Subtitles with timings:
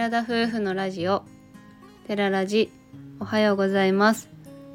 [0.00, 1.24] 寺田夫婦のラジオ
[2.06, 2.72] 寺ラジ
[3.18, 4.30] おはようございます。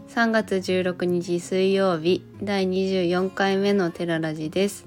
[0.10, 4.86] 3月16日水曜日第24回目の寺ラジです。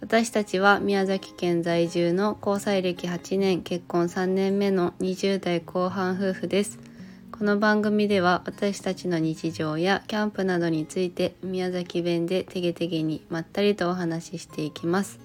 [0.00, 6.80] 私たちは宮崎県在住の交際歴8年結婚3年目の20代後半夫婦です。
[7.30, 15.20] この番組では私たちの日常やキャンプなどについて宮崎弁でてげてげにまったりとお話ししていきます。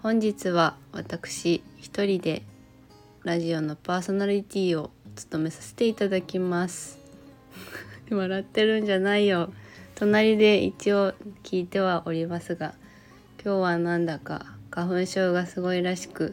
[0.00, 2.44] 本日は私一人で
[3.28, 6.98] ラジオのパーソナリティを務めさせていただきます。
[8.08, 9.52] 笑ってるんじゃないよ。
[9.96, 12.72] 隣で一応聞いてはおりますが
[13.44, 16.32] 今日はなんだか花粉症がすごいらしく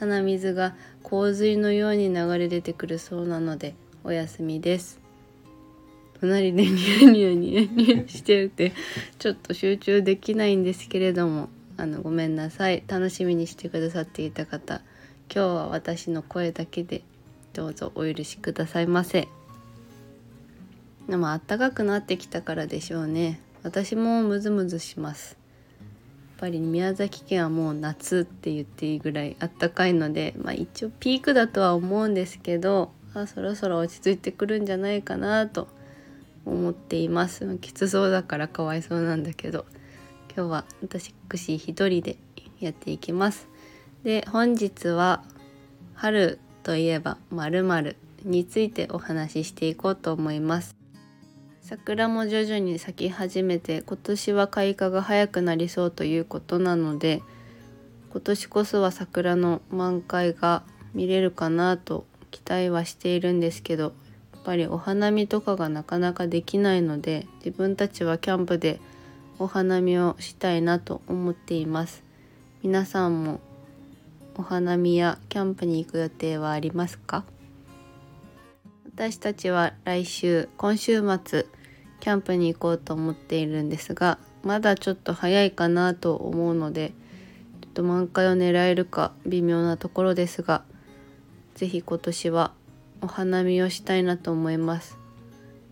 [0.00, 5.00] 鼻水が洪水のように流れ出てくるそうなのでお休みです。
[6.18, 8.72] 隣でニヤニヤニヤニヤしてるって
[9.18, 12.82] ちょっと集中できないんですけれどもあのごめんなさい。
[12.88, 14.80] 楽しみにしてくださっていた方
[15.34, 17.02] 今日は私の声だけで
[17.54, 19.28] どうぞお許しくださいませ。
[21.08, 23.40] でも暖かくなってきたからでしょうね。
[23.62, 25.38] 私もムズムズします。
[25.80, 25.86] や
[26.36, 35.66] っぱり宮崎県はもう夏って言っていいぐらい暖かいのでまあ一応ピークだとは思うんですけどあそろそろ落ち着いてくるんじゃないかなと
[36.44, 37.56] 思っています。
[37.56, 39.64] きつそうだからかわいそうなんだけど。
[40.36, 41.14] 今日は私
[41.58, 42.16] 一人で
[42.60, 43.51] やっていきます。
[44.04, 45.22] で本日は
[45.94, 50.76] 春といえば〇〇についてお話ししていこうと思います。
[51.60, 57.22] 桜も徐々に咲き始めて今年は開花が早くなりそうということなので
[58.10, 63.88] 今年こそは桜の満開が見れるかなと期待はしているんですけどや
[64.40, 68.80] っぱりお花見とかがなかなかできないので自分たちはキャンプで
[69.38, 72.02] お花見をしたいなと思っています。
[72.62, 73.40] 皆さんも
[74.34, 77.24] お花見やキャンプに行く予定はありますか？
[78.94, 81.46] 私たちは来週今週末
[82.00, 86.92] キャンプに行こうと思っているんですがまだちょっと早いかなと思うので
[87.60, 90.62] ちょっと満開を狙えるか微妙なところですが
[91.54, 92.52] 是非今年は
[93.00, 94.98] お花見をしたいなと思います、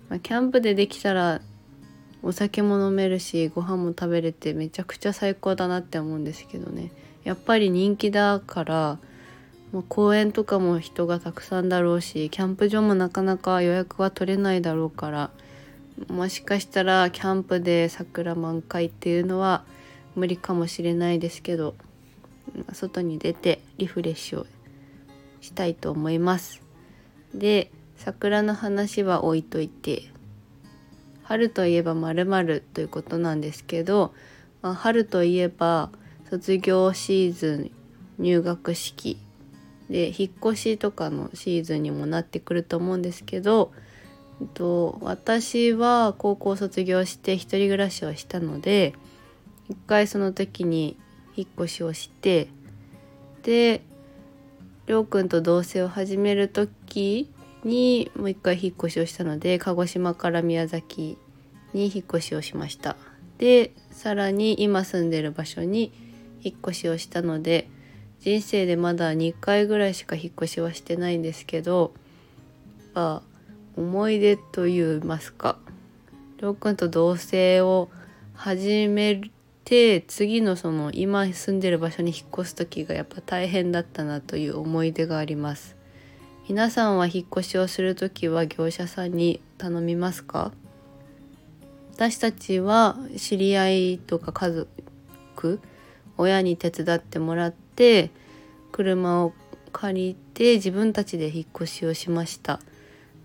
[0.09, 1.41] まあ、キャンプでできたら
[2.23, 6.93] お酒も飲めるしご飯も食べれてめちゃくちゃ最高だなって思うんですけどね。
[7.25, 8.99] やっぱり人気だから
[9.73, 15.31] もう公園とかも人がたくさんだろうしキャンプ場もなかなか予約は取れないだろうから
[16.09, 19.65] もしかしたらキャンプで桜満開っていうのは
[20.17, 21.75] 無理かもしれないですけど
[22.73, 24.47] 外に出てリフレッシュを
[25.41, 26.63] したいと思います。
[27.35, 30.11] で桜の話は置いといて
[31.23, 34.13] 春といえばまるということなんですけど、
[34.63, 35.91] まあ、春といえば
[36.31, 37.71] 卒業シーズン
[38.23, 39.19] 入学式
[39.89, 43.73] で引っ越しとかのシーズンにもなってくると思うんですけど、
[44.41, 48.95] えっと、私は高校卒業して1人暮らしをしたので
[49.69, 50.97] 一回その時に
[51.35, 52.49] 引っ越しをして
[53.43, 53.83] で
[54.87, 57.29] りょうくんと同棲を始める時
[57.65, 61.19] にもう一回引っ越しをしたので鹿児島から宮崎
[61.73, 62.97] に引っ越しをしました。
[63.39, 65.93] でさらに今住んでる場所に
[66.43, 67.69] 引っ越しをしたので
[68.21, 71.93] 人生でまだ2回ぐらいしか引っ越しはしてないんですけど
[72.95, 73.23] あ
[73.77, 75.57] 思い出と言いますか
[76.39, 77.91] りょうくんと同棲を
[78.35, 79.31] 始め
[79.65, 85.77] て次のその今住んでる場所に引っ越す時がやっぱ大変だったなという思い出があります。
[86.49, 90.53] 皆さんは引っ越しをする時は業者さんに頼みますか？
[91.95, 95.61] 私たちは知り合いとか家族
[96.21, 98.11] 親に手伝ってもらって
[98.73, 99.33] 車を
[99.73, 102.61] 借りて自分たちで引っ越しをしました。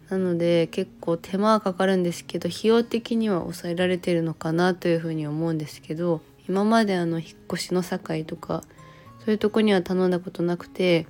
[0.09, 8.63] なので結構手間はかかるんですけど費用的には抑えられてるのかなというふうに思うんですけど今まであの引っ越しの境とか
[9.19, 11.07] そういうとこには頼んだことなくて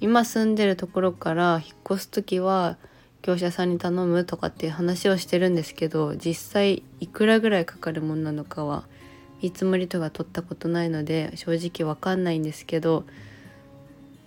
[0.00, 2.78] 今住んでるところから引っ越す時は
[3.22, 8.84] 業者さんに頼むとかっていう話をしてるんですけど実際いくらぐらいかかるもんなのかは
[9.42, 13.04] 見積もりとか取ったことないので正直わかんないんですけど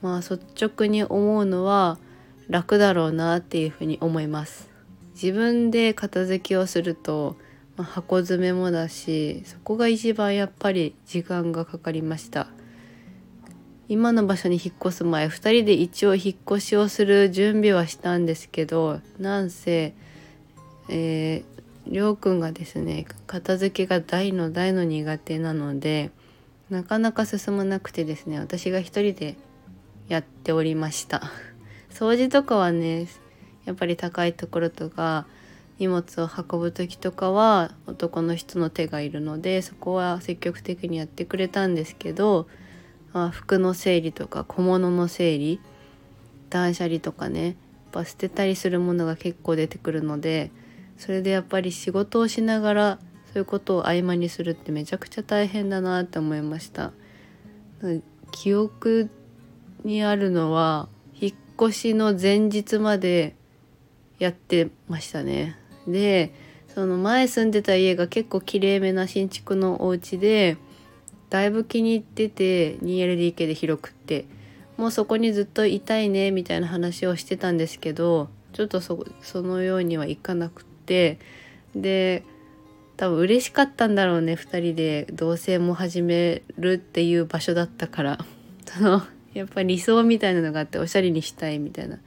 [0.02, 1.98] まあ率直に思うのは
[2.50, 4.70] 楽だろうなっていうふうに思います。
[5.14, 7.38] 自分で片付けをすると、
[7.78, 12.48] まあ、箱詰めもだしそこが一番やっぱり時間がかかりました。
[13.90, 19.94] 今の場所に引っ越す前2人で一応引っ越しをする準備はしたんですけどなんせ、
[20.90, 21.53] えー、
[21.88, 26.12] りょうくんがですね片付けが大の大の苦手なので
[26.70, 29.36] なかなか進まなくてですね私が一人で
[30.08, 31.32] やっておりました。
[31.92, 33.08] 掃除とかはね
[33.66, 35.26] やっぱり高いところとか
[35.80, 42.48] 荷物を運ぶ時とかは男の人の手がいるのでそこは積極的にやってくれたんですけど、
[43.14, 45.60] まあ、服の整理とか小物の整理
[46.50, 47.56] 断捨離とかねやっ
[47.92, 50.52] ぱ捨てたりするものが結構出てくるので
[50.98, 53.00] それでやっぱり仕事をしながら
[53.34, 56.92] そういうことを合間にするってめちゃくちゃ大変だなって思いました。
[58.32, 59.10] 記憶
[59.84, 60.88] にあるのは
[61.20, 63.36] 引っ越しの前日まで
[64.20, 65.58] やってましたね。
[65.88, 66.34] で
[66.74, 70.58] その前住んでた家が結構きれいめな新築のお家で
[71.30, 74.26] だいぶ気に入ってて 2LDK で広くって
[74.78, 81.18] もうそこにずっといたいねみたいな話をしてたんですけどちょっとそそのようにはいかなくって
[81.76, 82.24] で
[82.98, 88.20] 多分嬉しかったんだろうね2人で同棲も始めるっていう場所だったから。
[88.66, 89.02] その
[89.34, 91.98] やっぱり理想みたいなのがあっておしゃれにしたいみたいな。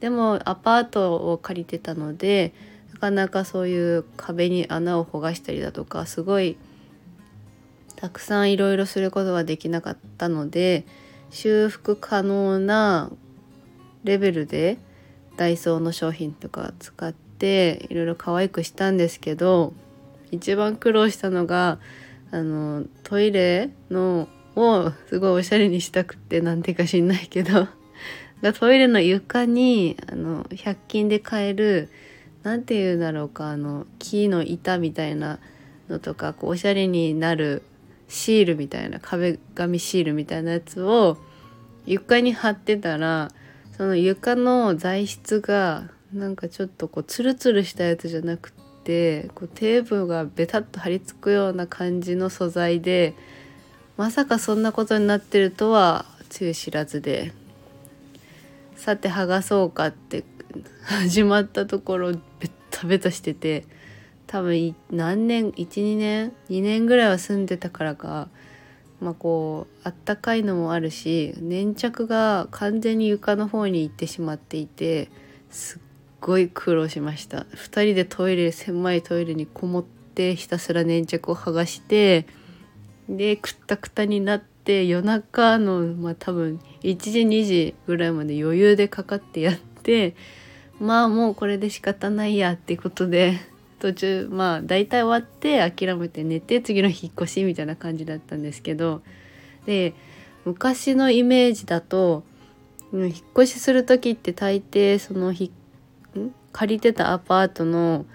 [0.00, 2.52] でもアパートを借りてたので
[2.92, 6.56] なかなかそういう壁に穴をほがしたりだとかすごい
[7.96, 10.84] たくさんいろいろすることができなかったので
[11.30, 13.10] 修復可能な
[14.04, 14.78] レベルで
[15.36, 19.72] ダイソーの商品とか使っていろいろ可愛くしたんですけど
[20.30, 21.78] 一番苦労したのが
[22.30, 27.68] あのトイレのをすごいおしゃれにしたくってなんていうか知んないけど
[28.58, 31.88] トイレの床にあの100均で買える
[32.42, 35.38] 何て言うんだろうかあの木の板みたいな
[35.88, 37.62] のとかこうおしゃれになる
[38.08, 41.18] シールみたいな壁紙シールみたいなやつを
[41.86, 43.30] 床に貼ってたら
[43.76, 48.52] その床の材質がなんかちょっとこうツルツルしたやつじゃなく
[48.84, 53.14] てこうテープがベタッと貼り付くような感じの素材で
[53.96, 57.32] まさかそんなことになってるとはつゆ知らずで。
[58.78, 60.22] さて剥がそうかって
[60.84, 63.64] 始まったところベタベタしてて
[64.28, 68.28] 多分何年12年2年ぐらいは住んでたからか
[69.00, 75.10] まあこうあったかいのもあるし粘着が完全に床の方に行ってしまっていて
[75.50, 75.80] すっ
[76.20, 77.46] ごい苦労しました。
[77.54, 82.26] 2人でトイレ狭いトイレにこもってひたすら粘着を剥がして
[83.08, 90.14] でくったくたになって夜中のまあ多分1時2時ぐらいまで余裕でかかってやって
[90.78, 93.38] まあもうこれで仕方ないやってことで
[93.78, 99.02] 途中まあ大体終わって諦めて寝て次の引っ越しみたいな感じだったんですけど
[99.66, 99.94] で
[100.44, 102.24] 昔のイメージだと
[102.92, 105.52] 引っ越しする時って大抵そのひ
[106.52, 108.06] 借りてたアパートの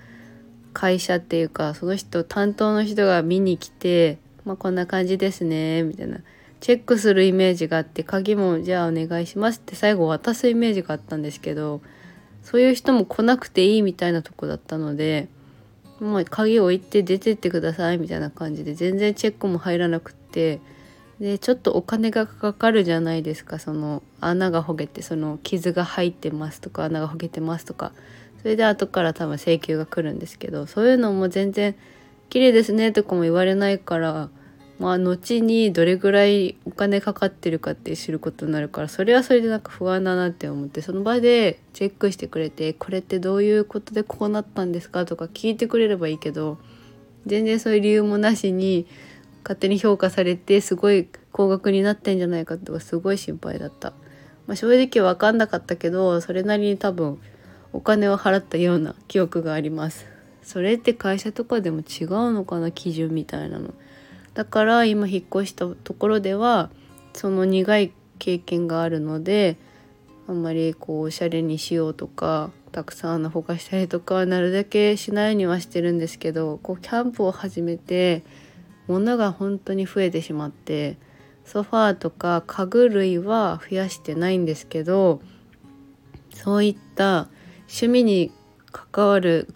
[0.73, 6.19] 会社っていうかその人担当の人が見に来て「まあこんな感じですね」みたいな。
[6.63, 11.81] チェックするイメージがあって鍵もじゃあお願いしますって最後渡すイメージがあったんですけど
[12.41, 15.27] そういう人も来なくていいみたいなとこだったので
[15.99, 20.61] もう鍵置いて出てってくださいみたいな感じで全然チェックも入らなくって
[21.19, 23.59] でちょっとお金がかかるじゃないですか。
[23.59, 27.91] その穴がほげてその傷が入ってますとか穴がほげてますとか。
[28.43, 31.75] それで後から多分請求が来るんですけどそういうのも全然
[32.29, 34.29] 綺麗ですねとかも言われないから
[34.79, 46.57] まあ後にどれぐらいお金かかってるかって知ることになるからそれはそれでなんか不安だなって思ってその場でチェックしてくれてこれってどういうことでこうなったんですかとか聞いてくれればいいけど
[47.25, 48.87] 全然そういう理由もなしに
[49.43, 53.93] 勝手に評価されてすごい高額になってんじゃないかとかすごい心配だった。
[54.47, 57.19] まあ、正直分かんなかったけどそれなりに多分
[57.71, 60.05] お金を払ったような記憶があります。
[60.41, 63.73] それって会社とかでも違うのかな基準みたいなの。
[64.33, 66.69] だから今引っ越したところでは
[67.13, 69.57] その苦い経験があるので
[70.27, 78.23] あんまりこうおしゃれにしようとかたくさん穴ほかしたりとかはなるだけしないようにはしてるんですけどこうキャンプを始めて
[78.87, 80.97] 物が本当に増えてしまって
[81.45, 85.21] ソファーとか家具類は増やしてないんですけど
[86.33, 87.27] そういった
[87.67, 88.31] 趣味に
[88.71, 89.53] 関わる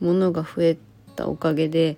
[0.00, 0.78] ものが増え
[1.16, 1.96] たおかげで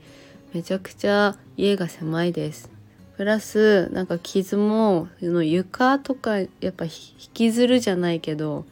[0.52, 2.70] めちゃくちゃ家が狭いです。
[3.16, 6.90] プラスなんか傷もの床とかやっぱ引
[7.32, 8.66] きずるじゃないけど、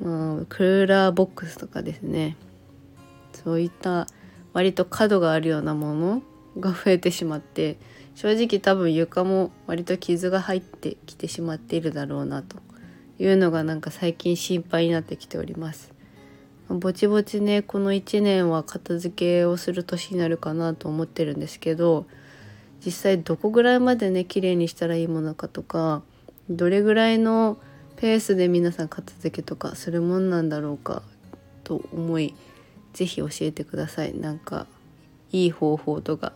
[0.00, 2.36] まあ、クーラーボックスとかですね。
[3.32, 4.08] そういった
[4.52, 6.22] 割と角があるようなもの
[6.60, 7.78] が増えてしまって
[8.14, 12.58] 正直多分床も割と傷が入ってきてしまっているだろうなと
[13.18, 15.92] いうのがなんか最近心配になってきております。
[16.68, 22.06] ぼちぼちねこの1年は片付けをする年になるかなと思ってるんですけど
[22.84, 26.02] 実際どこぐらいまでね綺麗にしたらいいものかとか
[26.48, 27.58] どれぐらいの
[27.96, 31.02] ペースで皆さん片付けとかするもんなんだろうか
[31.64, 32.34] と思い
[32.92, 34.66] 是非教えてくださいなんか
[35.32, 36.32] いい方法とか。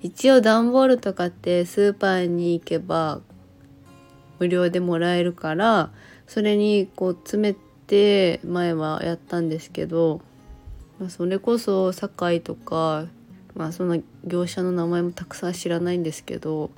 [0.00, 3.20] 一応段ボールとかってスーパーに行けば
[4.38, 5.90] 無料でもらえるから
[6.26, 10.20] それにこう詰めて前はやったんですけど、
[11.00, 13.06] まあ、それこそ堺とか、
[13.54, 16.70] まあ、その業者の名前もたくさん知らないんですけど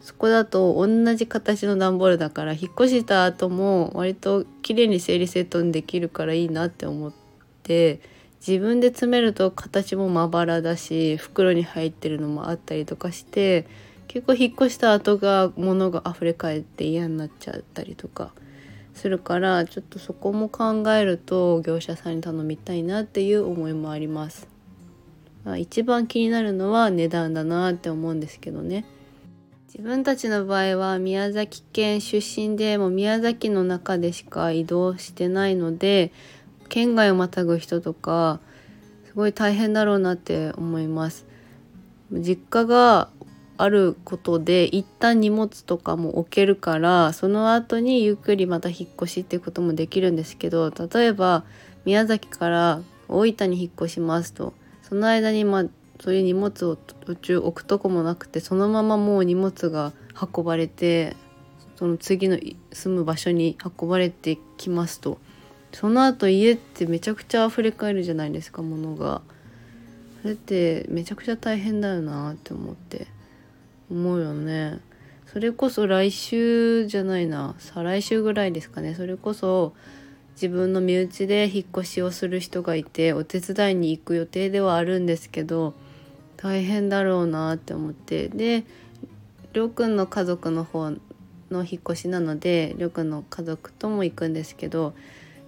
[0.00, 7.12] そこだと同じ形の段ボールだから引っ越した後も割と綺麗に整理整頓できるからいいなって思っ
[7.62, 8.00] て
[8.46, 13.66] 自分で詰めると形もまばらだし袋に入ってるのもあったりとかして
[14.08, 18.32] 結構引っ越した後が物が溢れ返って嫌になっちゃったりとか
[18.94, 24.48] するからちょっとそこも考えると業者さんに頼みたいなっていう思いもあります。
[25.56, 28.84] 一番気になるのは値段だなって思うんですけどね。
[29.66, 36.12] 自分たちの場合は宮崎県出身でも宮崎の中でしか移動してないので
[36.72, 38.40] 県外をまたぐ人とか
[39.04, 41.26] すごい大変だろうなって思います。
[42.10, 43.10] 実家が
[43.58, 51.44] あることで一旦荷物とかも置けるからその後にゆっくりまた引っ越しっていうこともできるんですけど例えば
[51.84, 55.64] 宮崎から大分に引っ越しますとその間にまあ
[56.00, 59.92] そういう荷物を途中置くとこもなくてそのままもう荷物が
[60.34, 61.16] 運ばれて
[61.76, 62.38] その次の
[62.72, 65.18] 住む場所に運ばれてきますと。
[65.72, 69.22] その後家ってめちゃくちゃ溢れ返るじゃないですか物が。
[70.20, 73.08] それってめちゃくちゃ大変だよなって思って
[73.90, 74.80] 思うよね。
[75.32, 79.72] それこそ来週じゃないな再来週ぐらいですかねそれこそ
[80.34, 85.72] 自分の身内で引っ越しをする人がいてお手伝いに行く予定ではあるんですけど
[86.36, 88.64] 大変だろうなって思ってで
[89.54, 90.98] りょうくんの家族の方の
[91.60, 94.92] 引っ越しなのでりょうくんの家族とも行くんですけど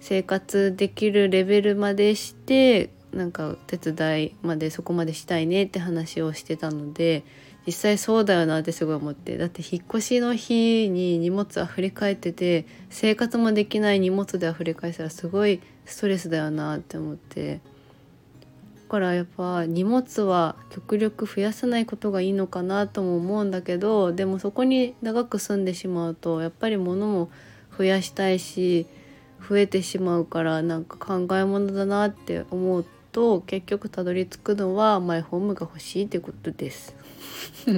[0.04, 7.24] 生活できるレベルまでしてなんか手伝いまでそこまでしたいねって話をしてたので
[7.66, 18.90] 実際そうだよなってすごい思ってだって引っ越しの日に荷物あふれ返ってて生活もできない荷物であふれ返したらすごいストレスだよなって思ってだ。
[18.90, 27.30] からやっぱ荷物は極力増やさないことがいいのかなとも思うんだけどでもそこに長く住んでしまうとやっぱり物も
[27.78, 28.86] 増やしたいし
[29.48, 36.96] 増えてしまうからなんか考え物だなって思うと結局たどり着くのはマイホームが欲しいってことです。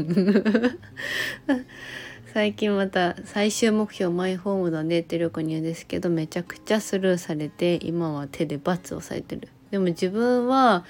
[2.33, 10.85] 最近また最終目標マイホームだねって力にですけどめちゃくちゃスルーされて今は手でバツをされてるでも自分は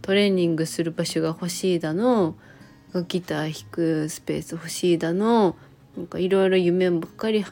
[0.00, 2.36] トレーニングする場所が欲しいだの
[3.06, 5.56] ギター弾くスペース欲しいだの
[5.96, 7.50] なんかいろいろ夢ばっかり語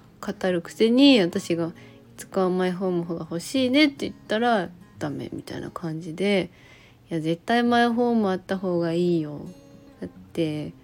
[0.51, 1.73] るくせに私が
[2.21, 6.51] 「いつかはマイホームが欲しいね」って言ったらダメみたいな感じで
[7.11, 9.41] いや絶対マイホームあった方がいいよ。
[10.03, 10.75] だって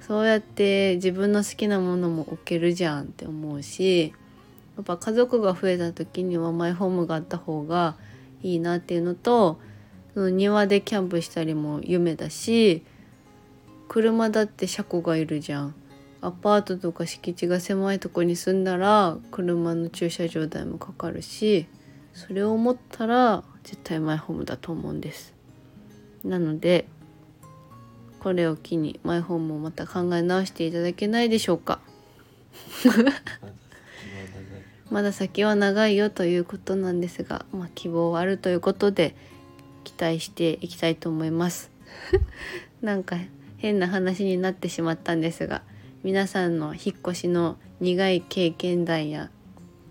[0.00, 4.14] そうやって自分の好きなものも置けるじゃんって思うし
[4.76, 7.96] やっぱ家族が増えた時にはマイホームがあった方が
[8.44, 9.58] いいなっていうのと
[10.14, 12.84] その庭でキャンプしたりも夢だし
[13.88, 15.74] 車だって車庫がいるじゃん。
[16.20, 21.66] アパートとか敷地が狭いとこに住んだら車の駐車場代もかかるし
[22.14, 25.34] それを思ったら絶対マイホームだと思うんです。
[26.24, 26.86] なので
[28.20, 31.80] これを機にマイホームをまた考え直していただけないでしょうか。
[34.90, 39.14] まだ先は長いよということなんですが、まあ、希望はあるということで
[39.84, 41.70] 期待していきたいと思います。
[42.82, 43.16] なんか
[43.58, 45.62] 変な話になってしまったんですが
[46.06, 49.28] 皆さんの引っ越しの苦い経験談や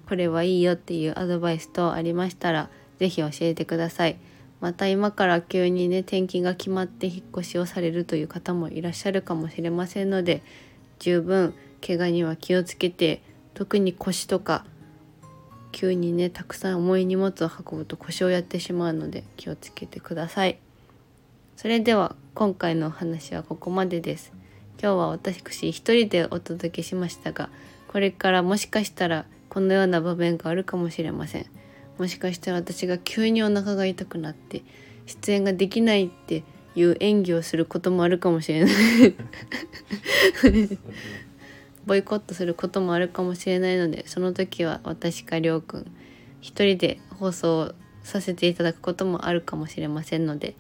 [0.07, 2.69] これはいいよっていうアドバイス等ありましたら
[3.00, 4.17] 是非教えてください。
[4.62, 10.41] また今から急にね転勤が決まって引っ越しをされるという方もいらっしゃるかもしれませんので
[11.00, 11.53] 十分
[11.86, 13.22] 怪我には気をつけて
[13.53, 14.63] 特に腰とか
[15.74, 20.60] 急にねたくさん重い荷物を運ぶと故障やってしまうので気をつけてください。
[21.57, 24.31] それでは今回のお話はここまでです。
[24.82, 27.50] 今日は私一人でお届けしましたが
[27.88, 31.46] これからもしかしたらこのような場面があるかもしれません。
[31.98, 34.63] もしかしたら私が急にお腹が痛くなって
[35.05, 36.44] 出演ができないって
[36.75, 39.15] いう演技をすることもあるかもしれない。
[41.86, 45.91] ボイコットすることもあるかもしれないのでその時は私かりょうくん
[46.41, 50.55] 一人で放送させていただくこともあるかもしれませんので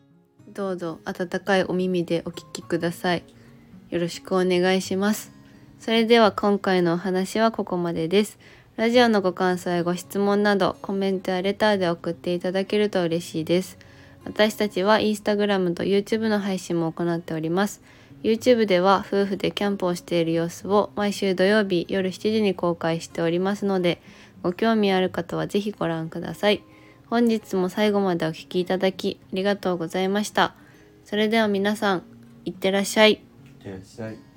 [0.47, 3.23] どうぞ温かいお耳でお聞きください
[3.95, 5.31] よろしくお願いします。
[5.79, 8.37] それでは今回のお話はここまでです。
[8.75, 13.77] ラジオのご感想やご質問などコメントやレターで送っていただけると嬉しいです。
[14.25, 17.81] 私たちはインスタグラムと YouTube の配信も行っております。
[18.21, 24.01] YouTube では夫婦でキャンプをしている様子を毎週土曜日夜7時に公開しておりますので
[24.43, 26.61] ご興味ある方はぜひご覧ください。
[27.09, 30.53] 本日も最後までお聴きいただきありがとうございました。
[31.05, 32.03] それでは皆さん
[32.43, 33.24] いってらっしゃい。
[33.65, 34.34] いらっしゃい